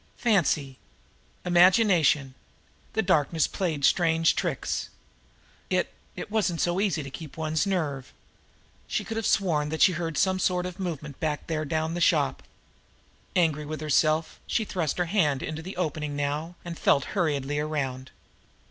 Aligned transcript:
Fancy! 0.17 0.79
Imagination! 1.45 2.33
The 2.93 3.03
darkness 3.03 3.45
played 3.45 3.85
strange 3.85 4.35
tricks! 4.35 4.89
It 5.69 5.93
it 6.15 6.31
wasn't 6.31 6.59
so 6.59 6.79
easy 6.81 7.03
to 7.03 7.11
keep 7.11 7.37
one' 7.37 7.53
s 7.53 7.67
nerve. 7.67 8.11
She 8.87 9.03
could 9.03 9.15
have 9.15 9.27
sworn 9.27 9.69
that 9.69 9.83
she 9.83 9.91
had 9.91 9.99
heard 9.99 10.17
some 10.17 10.39
sort 10.39 10.65
of 10.65 10.79
movement 10.79 11.19
back 11.19 11.45
there 11.45 11.65
down 11.65 11.93
the 11.93 12.01
shop. 12.01 12.41
Angry 13.35 13.63
with 13.67 13.79
herself, 13.81 14.39
she 14.47 14.65
thrust 14.65 14.97
her 14.97 15.05
hand 15.05 15.43
into 15.43 15.61
the 15.61 15.77
opening 15.77 16.15
now 16.15 16.55
and 16.65 16.79
felt 16.79 17.03
hurriedly 17.13 17.59
around. 17.59 18.09